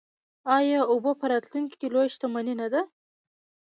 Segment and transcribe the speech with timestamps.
[0.57, 2.81] آیا اوبه په راتلونکي کې لویه شتمني نه ده؟